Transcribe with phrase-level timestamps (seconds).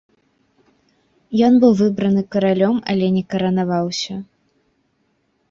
[1.47, 4.15] Ён быў выбраны каралём, але не каранаваўся.